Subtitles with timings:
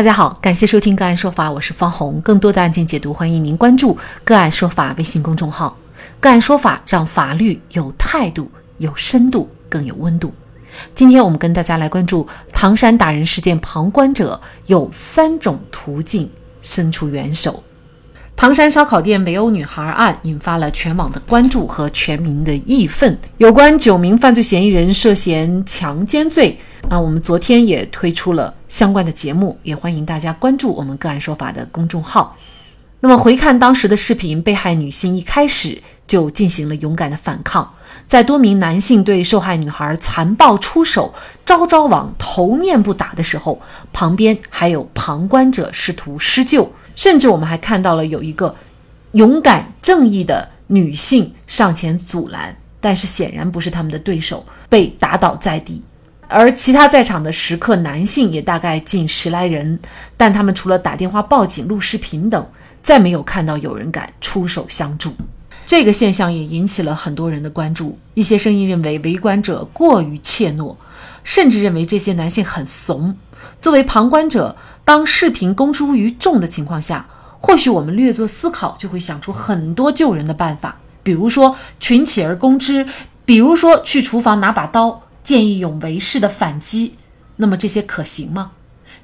[0.00, 2.18] 大家好，感谢收听个案说法，我是方红。
[2.22, 5.76] 更多的案件解读，欢迎您关注个案说法微信公众号。
[6.20, 10.32] 个案说法让法律有态度、有深度、更有温度。
[10.94, 16.30] 今天我们跟大家来关注唐山打人事件，旁观者有三种途径
[16.62, 17.62] 伸出援手。
[18.34, 23.18] 唐山烧烤店围殴女孩案引发了全网的关注和全民的义愤。
[23.36, 26.58] 有关九名犯罪嫌疑人涉嫌强奸罪。
[26.88, 32.34] 啊，我们昨天也推出了相关的节目，也欢迎大家关注我们个案说法的公众号。
[33.00, 37.74] 那么回看当时的视频，被害女性一开始就进行了勇敢的反抗，
[38.06, 41.12] 在多名男性对受害女孩残暴出手，
[41.44, 43.60] 招招往头面部打的时候，
[43.92, 48.54] 旁边还有旁观者试图施救，甚至我们还看到了有一个
[49.12, 55.82] 勇敢正义的女性上前阻拦，但是显然不是他们的对手，被打倒在地。
[56.30, 59.80] 而其他在场的食客男性也大概近十来人，
[60.16, 62.46] 但他们除了打电话报警、录视频等，
[62.82, 65.12] 再没有看到有人敢出手相助。
[65.66, 67.98] 这个现象也引起了很多人的关注。
[68.14, 70.76] 一些声音认为围观者过于怯懦，
[71.24, 73.16] 甚至认为这些男性很怂。
[73.60, 77.08] 作为旁观者，当视频公诸于众的情况下，
[77.40, 82.86] 或许我们略作思考，就会想出很多救人的办法，比如说群起而攻之，
[83.24, 85.02] 比如说去厨房拿把刀。
[85.22, 86.94] 见义勇为式的反击，
[87.36, 88.52] 那么这些可行吗？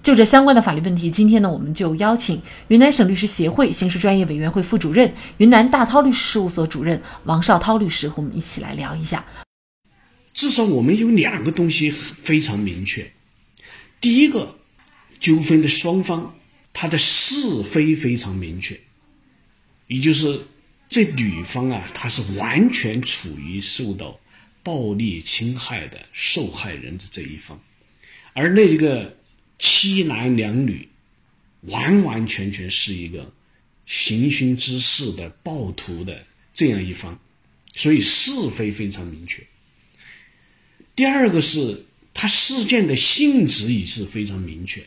[0.02, 9.24] 就这相关的法律问题，今天呢，我们就邀请云南省律师协会刑事专业委员会副主任、云南大韬律师事务所主任王绍涛律师和我们一起来聊一下。
[10.32, 13.10] 至少我们有两个东西非常明确：
[14.00, 14.54] 第一个，
[15.18, 16.32] 纠纷的双方
[16.72, 18.78] 他的是非非常明确，
[19.88, 20.38] 也就是
[20.88, 24.16] 这女方啊，她是完全处于受到。
[24.66, 27.62] 暴力侵害的受害人的这一方，
[28.32, 29.16] 而那一个
[29.60, 30.88] 七男两女，
[31.60, 33.32] 完完全全是一个
[33.86, 36.20] 行凶之事的暴徒的
[36.52, 37.16] 这样一方，
[37.76, 39.40] 所以是非非常明确。
[40.96, 44.84] 第二个是他事件的性质也是非常明确，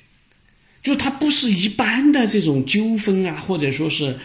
[0.81, 4.19] 就他不是一般的这种纠纷啊，或者说是。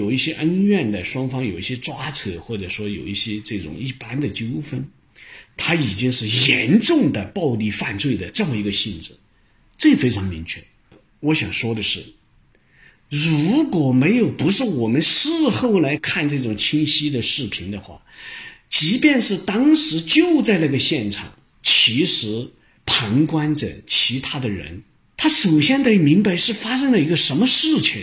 [0.00, 4.82] 有一些恩怨的双方有一些抓扯，或者说有一些这种一般的纠纷，
[5.58, 9.12] 他已经是严重的暴力犯罪的这么一个性质，
[9.76, 10.64] 这非常明确。
[11.20, 12.02] 我想说的是，
[13.10, 18.00] 如果没有不是我们事后来看这种清晰的视频的话，
[18.70, 21.30] 即便是当时就在那个现场，
[21.62, 22.50] 其实
[22.86, 24.82] 旁观者其他的人，
[25.18, 28.00] 他首先得明白是发生了一个什么事情。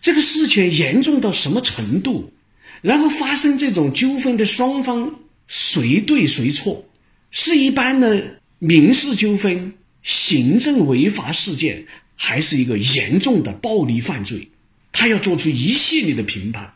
[0.00, 2.32] 这个事情严重到什么程度？
[2.80, 6.88] 然后发生这种纠纷的双方谁对谁错？
[7.30, 14.48] 是一般的民事纠纷、行政违法事件，还是一个严重的暴力犯罪？
[14.92, 16.72] 他要做出一系列的评判，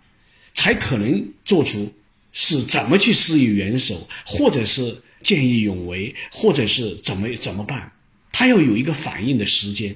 [0.55, 1.93] 才可能做出
[2.33, 7.93] 是怎么去施以援手，或者是见义勇为，或者是怎么怎么办？
[8.33, 9.95] 他要有一个反应的时间，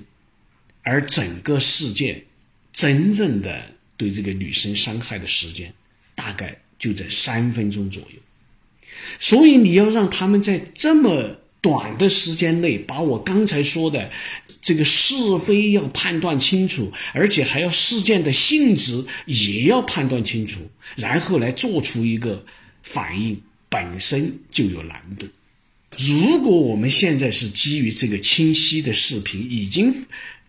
[0.82, 2.22] 而整个事件。
[2.76, 3.64] 真正的
[3.96, 5.72] 对这个女生伤害的时间，
[6.14, 8.20] 大概就在三分钟左右。
[9.18, 14.10] 所以你要让他们在这么短的时间内，把我刚才说的
[14.60, 20.60] 这个是非要判断清楚，而且还要事件的性质也要判断清楚，
[20.96, 22.44] 然后来做出一个
[22.82, 25.26] 反应，本身就有难度。
[25.98, 29.94] 如果我们现在是基于这个清晰的视频，已经。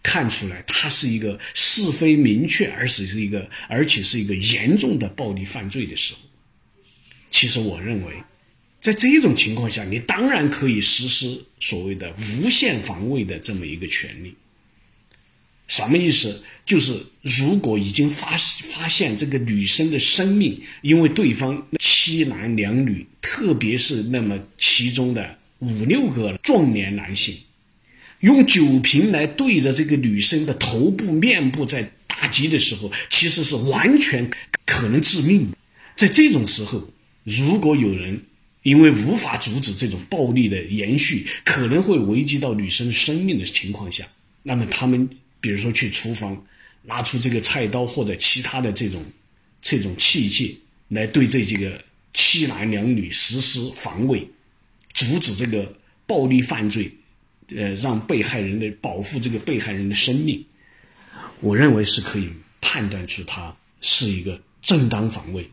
[0.04, 6.20] 看出来，它是一个是非明确，而且是一个，而且是一个严重的暴力犯罪的时候。
[7.30, 8.14] 其实，我认为，
[8.80, 14.34] 在这种情况下，你当然可以实施所谓的无限防卫的这么一个权利。
[15.68, 16.44] 什么意思？
[16.66, 27.36] 就是如果已经发发现这个女生的生命，因为对方七男两女，特别是那么其中的五六个壮年男性。
[28.20, 34.30] 用酒瓶来对着这个女生的头部、面部在打击的时候，其实是完全
[34.66, 35.48] 可能致命。
[35.96, 36.90] 在这种时候，
[37.24, 38.20] 如果有人
[38.64, 44.06] 因为无法阻止这种暴力的延续，可能会危及到女生生命的情况下，
[44.44, 45.08] 那么他们
[45.40, 46.46] 比如说去厨房
[46.84, 49.04] 拿出这个菜刀或者其他的这种
[49.62, 50.56] 这种器械
[50.88, 54.28] 来对这几个七男两女实施防卫，
[54.94, 55.74] 阻止这个
[56.06, 56.92] 暴力犯罪。
[57.56, 60.46] 呃，让被害人的保护这个被害人的生命，
[61.40, 62.30] 我认为是可以
[62.60, 65.50] 判断出他是一个正当防卫，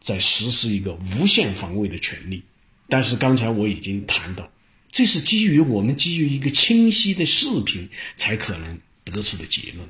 [0.00, 2.42] 在实施一个无限防卫的权利。
[2.88, 4.50] 但是刚才我已经谈到，
[4.90, 8.80] 这是基于我们基于一个清晰的视频才可能
[9.12, 9.88] 得出的结论。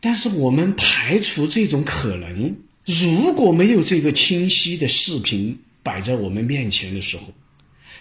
[0.00, 7.32] 但是我们排除这种可能，如果没有这个清晰的视频摆在我们面前的时候，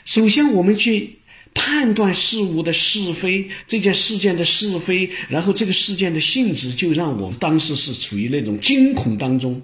[0.06, 1.20] 首先我们去
[1.54, 9.62] 判断事物的是非，这件事件的是非，然后这个事件的性质，就让我们当时是处于那种惊恐当中。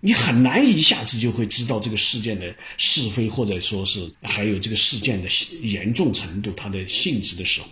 [0.00, 5.28] 你很难一下子就会知道这个事件的是非，或者说是还有这个事件的
[5.62, 7.68] 严重程度、它的性质的时候，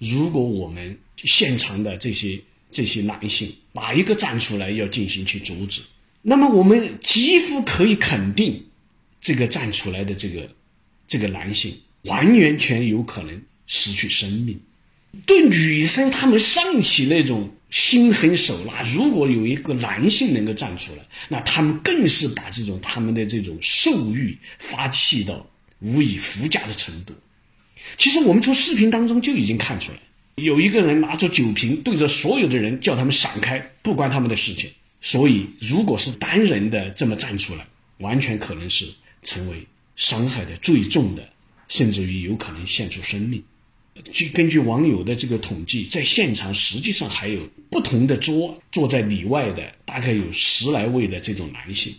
[0.00, 2.40] 如果我们现场的这些
[2.72, 5.80] 这些男性哪一个站出来要进行去阻止，
[6.22, 8.60] 那么我们几乎可以肯定，
[9.20, 10.50] 这个站出来的这个
[11.06, 14.58] 这个男性完完全有可能失去生命。
[15.24, 17.48] 对女生，他们尚起那种。
[17.70, 25.48] 心狠手辣，如果有一个男性能够站出来，那他们更是把这种他们的这种兽欲发气到
[25.78, 27.14] 无以复加的程度。
[27.98, 29.98] 其实我们从视频当中就已经看出来，
[30.36, 34.70] 有一个人拿着酒瓶对着所有的人叫他们闪开，不关他们的事情。
[35.02, 37.66] 所以，如果是单人的这么站出来，
[37.98, 38.86] 完全可能是
[39.22, 39.66] 成为
[39.96, 41.26] 伤害的最重的，
[41.68, 43.42] 甚至于有可能献出生命。
[44.12, 47.40] 据根据网友的这个统计，在现场实际上还有
[47.70, 51.94] 不同的桌坐在里外的，大概有十来位的这种男性。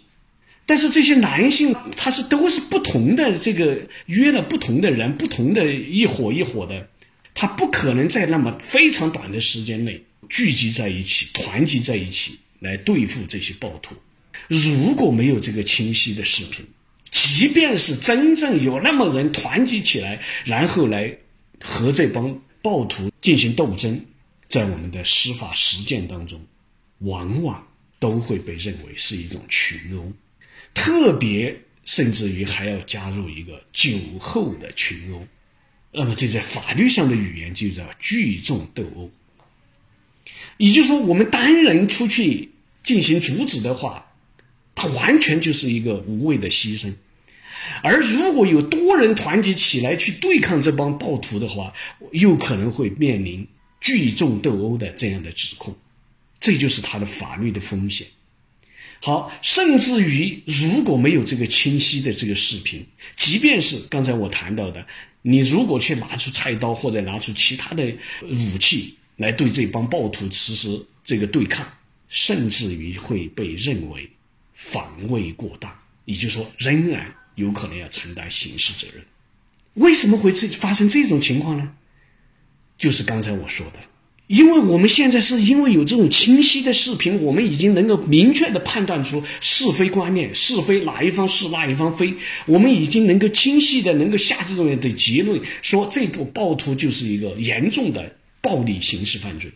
[0.71, 6.87] 但是这些男性他是都是不同的，这个约了不同的人，不同的一伙一伙的，
[7.33, 13.93] 他不可能在那么非常短的时间内聚集在一起，团结在一起来对付这些暴徒。
[14.47, 16.65] 如果没有这个清晰的视频，
[17.09, 21.13] 即便是真正有那么人团结起来，然后来。
[21.63, 24.03] 和这帮暴徒进行斗争，
[24.47, 26.43] 在我们的司法实践当中，
[27.01, 27.63] 往往
[27.99, 30.11] 都会被认为是一种群殴，
[30.73, 35.27] 特别甚至于还要加入一个酒后的群殴，
[35.91, 39.09] 那么这在法律上的语言就叫聚众斗殴。
[40.57, 42.49] 也就是说，我们单人出去
[42.83, 44.05] 进行阻止的话，
[44.75, 46.93] 它完全就是一个无谓的牺牲。
[47.83, 51.73] 而如果有多人团结起来去对抗这帮暴徒的话，
[52.11, 53.47] 又可能会面临
[53.79, 55.75] 聚众斗殴的这样的指控，
[56.39, 58.05] 这就是他的法律的风险。
[59.01, 62.85] 好，甚至于如果没有这个清晰的这个视频，
[63.17, 64.85] 即便是刚才我谈到的，
[65.21, 71.65] 你如果去拿出菜刀或者拿出其他的武器来对这帮暴徒实施这个对抗，
[72.07, 74.09] 甚至于会被认为
[74.53, 75.75] 防卫过当，
[76.05, 77.13] 也就是说仍然。
[77.35, 79.03] 有可能要承担刑事责任，
[79.75, 81.73] 为什么会这发生这种情况呢？
[82.77, 83.79] 就是刚才我说的，
[84.31, 92.13] 因为我们现在是因为有这种清晰的视频，我们已经能够明确的判断出是非观念，是非哪一方是哪一方非，
[92.45, 99.51] 我们已经能够清晰的能够下这种的结论，说这部暴徒就是一个严重的暴力刑事犯罪。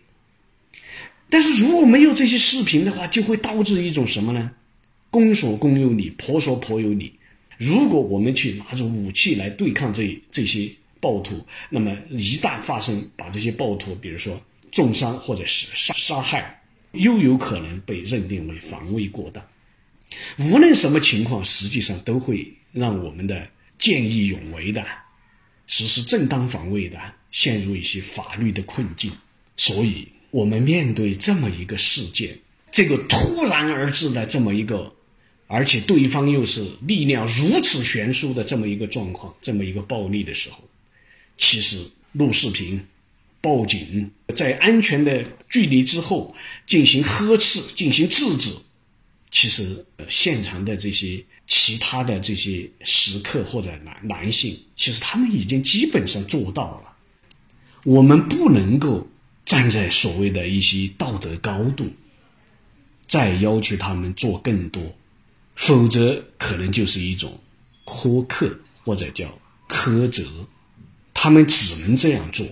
[1.29, 4.51] 但是如果没有这些视频的话，就会导致一种什么呢？
[5.09, 7.13] 公说公有理，婆说婆有理。
[7.57, 10.69] 如果我们去拿着武器来对抗这这些
[10.99, 14.37] 暴徒，那么一旦发生把这些暴徒，比如说
[14.75, 16.61] 重伤或者是杀杀害，
[16.91, 19.41] 又有可能被认定为防卫过当。
[20.37, 23.49] 无论什么情况，实际上都会让我们的
[23.79, 24.85] 见义勇为的、
[25.65, 26.99] 实施正当防卫的
[27.31, 29.09] 陷入一些法律的困境。
[29.55, 32.37] 所以，我们面对这么一个事件，
[32.69, 34.93] 这个突然而至的这么一个。
[35.47, 40.57] 而且对方又是力量如此悬殊的这么一个状况，这么一个暴力的时候，
[41.37, 42.83] 其实录视频、
[43.45, 46.35] 报警，在安全的距离之后
[46.65, 48.49] 进行呵斥、进行制止，
[49.29, 56.95] 其实现场的这些其他的这些食客或者男男性，其实他们已经基本上做到了。
[57.83, 59.07] 我们不能够
[59.45, 61.87] 站在所谓的一些道德高度，
[63.05, 64.81] 再要求他们做更多。
[65.53, 67.39] 否则，可能就是一种
[67.85, 70.23] 苛刻或者叫苛责，
[71.13, 72.43] 他们只能这样做。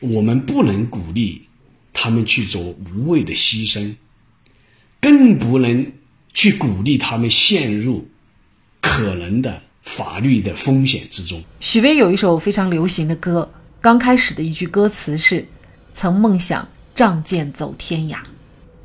[0.00, 1.46] 我们不能鼓励
[1.92, 3.94] 他们去做无谓的牺牲，
[5.00, 5.92] 更不能
[6.34, 8.08] 去鼓励他们陷入
[8.80, 11.42] 可能的法律的风险之中。
[11.60, 13.50] 许巍有一首非常流行的歌，
[13.80, 15.46] 刚开始的一句歌词是
[15.94, 18.18] ：“曾梦想仗剑走天涯，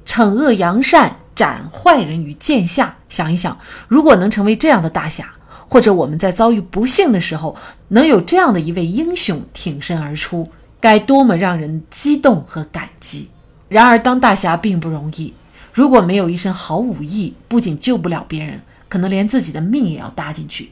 [0.06, 2.96] 惩恶扬善。”斩坏人于剑下。
[3.08, 5.34] 想一想，如果能成为这样的大侠，
[5.68, 10.52] 或者我们在遭遇不幸的时候，能有这样的一位英雄挺身而出，
[10.82, 13.30] 该多么让人激动和感激！
[13.70, 15.34] 然而，当大侠并不容易。
[15.72, 18.60] 如果没有一身好武艺，不仅救不了别人，
[18.90, 20.72] 可能连自己的命也要搭进去。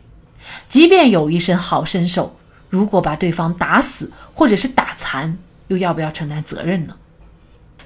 [0.68, 2.36] 即便有一身好身手，
[2.70, 5.38] 如果把对方打死或者是打残，
[5.68, 6.96] 又要不要承担责任呢？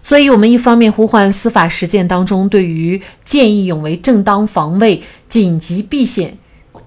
[0.02, 6.38] 所以，我们一方面呼唤司法实践当中对于见义勇为、正当防卫、紧急避险、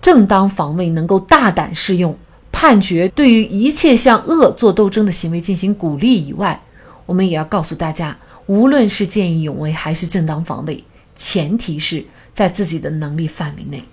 [0.00, 2.18] 正当防卫能够大胆适用，
[2.58, 6.58] 判决对于一切向恶做斗争的行为进行鼓励以外，
[7.04, 10.82] 我们也要告诉大家，无论是见义勇为还是正当防卫，
[11.14, 13.84] 前提是在自己的能力范围内。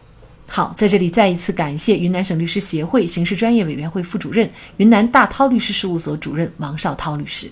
[0.48, 7.52] 好，在这里再一次感谢云南省律师协会刑事专业委员会副主任、云南大韬律师事务所主任王绍涛律师。